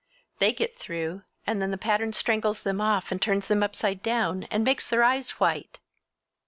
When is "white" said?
5.39-5.79